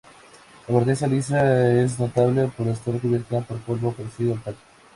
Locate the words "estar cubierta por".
2.67-3.59